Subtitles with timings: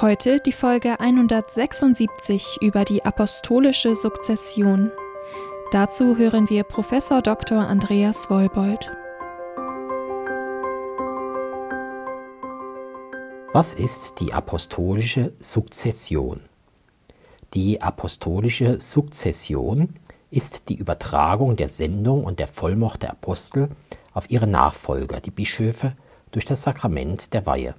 [0.00, 4.90] Heute die Folge 176 über die apostolische Sukzession.
[5.72, 7.58] Dazu hören wir Professor Dr.
[7.58, 8.90] Andreas Wolbold.
[13.52, 16.40] Was ist die apostolische Sukzession?
[17.52, 19.96] Die apostolische Sukzession
[20.30, 23.68] ist die Übertragung der Sendung und der Vollmacht der Apostel
[24.14, 25.92] auf ihre Nachfolger, die Bischöfe,
[26.30, 27.74] durch das Sakrament der Weihe.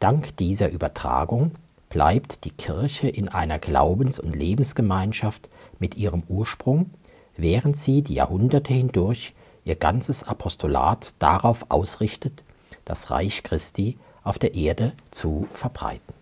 [0.00, 1.52] Dank dieser Übertragung
[1.88, 6.90] bleibt die Kirche in einer Glaubens- und Lebensgemeinschaft mit ihrem Ursprung,
[7.36, 12.44] während sie die Jahrhunderte hindurch ihr ganzes Apostolat darauf ausrichtet,
[12.84, 16.14] das Reich Christi auf der Erde zu verbreiten.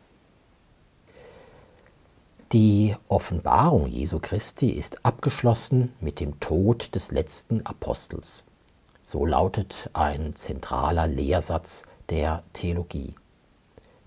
[2.52, 8.44] Die Offenbarung Jesu Christi ist abgeschlossen mit dem Tod des letzten Apostels.
[9.02, 13.14] So lautet ein zentraler Lehrsatz der Theologie.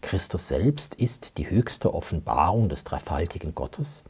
[0.10, 4.04] Christus selbst ist die höchste Offenbarung des dreifaltigen Gottes.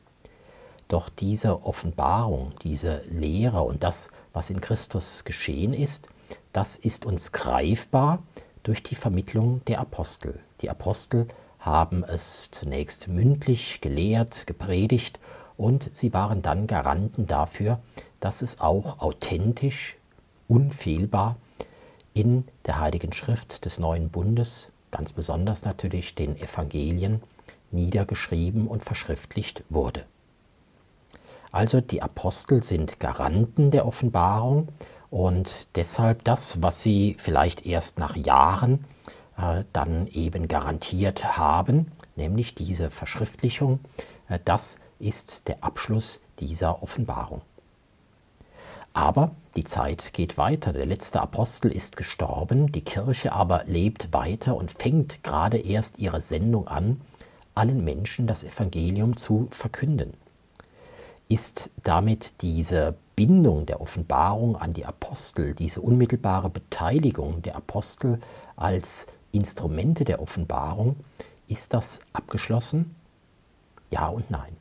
[0.88, 6.08] Doch diese Offenbarung, diese Lehre und das, was in Christus geschehen ist,
[6.54, 8.24] das ist uns greifbar
[8.64, 10.40] durch die Vermittlung der Apostel.
[10.62, 11.28] Die Apostel
[11.60, 15.20] haben es zunächst mündlich gelehrt, gepredigt
[15.58, 17.82] und sie waren dann Garanten dafür,
[18.22, 19.98] dass es auch authentisch,
[20.48, 21.36] unfehlbar
[22.14, 27.22] in der Heiligen Schrift des neuen Bundes ganz besonders natürlich den Evangelien,
[27.72, 30.06] niedergeschrieben und verschriftlicht wurde.
[31.52, 34.70] Also die Apostel sind Garanten der Offenbarung
[35.10, 38.86] und deshalb das, was sie vielleicht erst nach Jahren
[39.38, 43.80] äh, dann eben garantiert haben, nämlich diese Verschriftlichung,
[44.28, 47.42] äh, das ist der Abschluss dieser Offenbarung.
[48.94, 54.56] Aber die Zeit geht weiter, der letzte Apostel ist gestorben, die Kirche aber lebt weiter
[54.56, 57.02] und fängt gerade erst ihre Sendung an,
[57.56, 60.14] allen Menschen das Evangelium zu verkünden.
[61.28, 68.20] Ist damit diese Bindung der Offenbarung an die Apostel, diese unmittelbare Beteiligung der Apostel
[68.56, 70.96] als Instrumente der Offenbarung,
[71.48, 72.96] ist das abgeschlossen?
[73.92, 74.56] Ja und nein.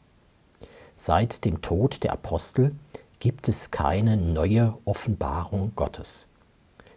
[0.97, 2.75] Seit dem Tod der Apostel
[3.21, 6.29] gibt es keine neue Offenbarung Gottes.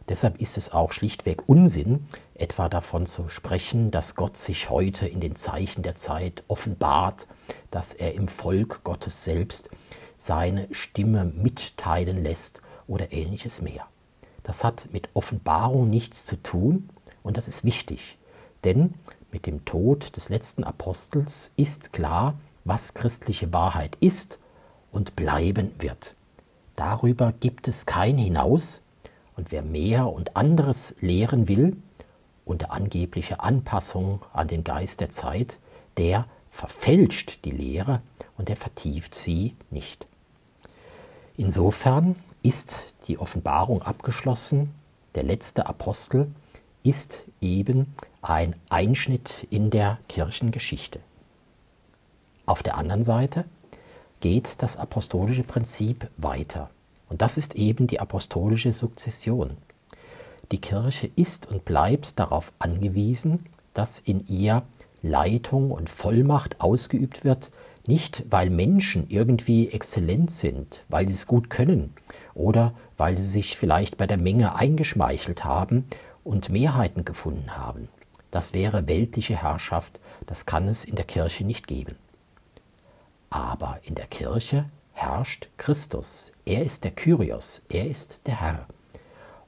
[0.08, 5.20] Deshalb ist es auch schlichtweg Unsinn, etwa davon zu sprechen, dass Gott sich heute in
[5.20, 7.28] den Zeichen der Zeit offenbart,
[7.72, 9.70] dass er im Volk Gottes selbst
[10.18, 13.88] seine Stimme mitteilen lässt oder ähnliches mehr.
[14.44, 16.90] Das hat mit Offenbarung nichts zu tun
[17.24, 18.18] und das ist wichtig,
[18.64, 18.96] denn
[19.32, 24.40] mit dem Tod des letzten Apostels ist klar, was christliche Wahrheit ist
[24.92, 26.16] und bleiben wird.
[26.76, 28.82] Darüber gibt es kein Hinaus,
[29.36, 31.78] und wer mehr und anderes lehren will,
[32.46, 35.58] unter angeblicher Anpassung an den Geist der Zeit,
[35.98, 38.02] der verfälscht die Lehre
[38.38, 40.06] und der vertieft sie nicht.
[41.38, 44.74] Insofern ist die Offenbarung abgeschlossen,
[45.16, 46.32] der letzte Apostel
[46.84, 51.00] ist eben ein Einschnitt in der Kirchengeschichte.
[52.46, 53.46] Auf der anderen Seite
[54.22, 56.70] geht das apostolische Prinzip weiter.
[57.10, 59.58] Und das ist eben die apostolische Sukzession.
[60.52, 64.64] Die Kirche ist und bleibt darauf angewiesen, dass in ihr
[65.02, 67.52] Leitung und Vollmacht ausgeübt wird,
[67.88, 71.94] nicht weil Menschen irgendwie exzellent sind, weil sie es gut können
[72.34, 75.86] oder weil sie sich vielleicht bei der Menge eingeschmeichelt haben
[76.24, 77.90] und Mehrheiten gefunden haben.
[78.30, 81.96] Das wäre weltliche Herrschaft, das kann es in der Kirche nicht geben.
[83.32, 86.32] Aber in der Kirche herrscht Christus.
[86.46, 88.68] Er ist der Kyrios, er ist der Herr.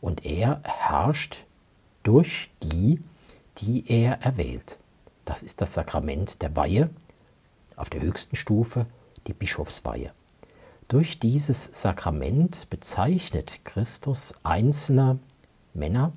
[0.01, 1.43] Und er herrscht
[2.01, 3.01] durch die,
[3.57, 4.77] die er erwählt.
[5.25, 6.89] Das ist das Sakrament der Weihe,
[7.75, 8.87] auf der höchsten Stufe
[9.27, 10.11] die Bischofsweihe.
[10.87, 15.19] Durch dieses Sakrament bezeichnet Christus einzelne
[15.73, 16.13] Männer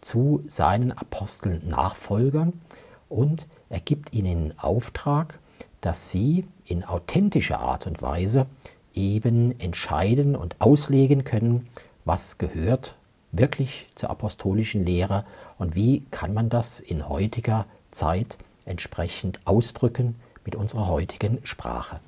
[0.00, 2.60] zu seinen Aposteln Nachfolgern
[3.08, 5.38] und er gibt ihnen Auftrag,
[5.84, 8.46] dass sie in authentischer Art und Weise
[8.94, 11.68] eben entscheiden und auslegen können,
[12.06, 12.96] was gehört
[13.32, 15.26] wirklich zur apostolischen Lehre
[15.58, 20.16] und wie kann man das in heutiger Zeit entsprechend ausdrücken
[20.46, 22.00] mit unserer heutigen Sprache.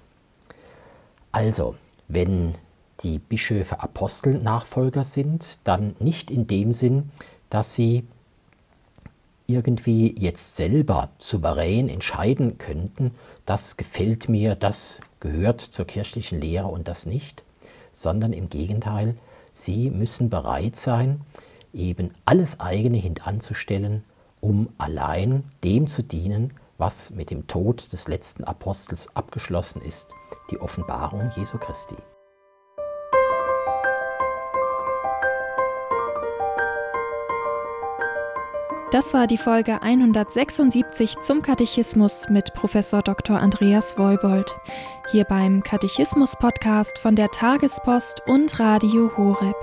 [1.31, 1.75] Also,
[2.09, 2.55] wenn
[3.01, 7.11] die Bischöfe Apostelnachfolger sind, dann nicht in dem Sinn,
[7.51, 8.07] dass sie
[9.47, 13.13] irgendwie jetzt selber souverän entscheiden könnten,
[13.45, 17.43] das gefällt mir, das gehört zur kirchlichen Lehre und das nicht,
[17.93, 19.17] sondern im Gegenteil,
[19.55, 21.21] sie müssen bereit sein,
[21.73, 24.05] eben alles eigene hintanzustellen,
[24.41, 30.13] um allein dem zu dienen, was mit dem Tod des letzten Apostels abgeschlossen ist,
[30.51, 31.97] die Offenbarung Jesu Christi.
[38.93, 43.37] Das war die Folge 176 zum Katechismus mit Professor Dr.
[43.37, 44.57] Andreas Woibold.
[45.11, 49.57] Hier beim Katechismus-Podcast von der Tagespost und Radio Horeb.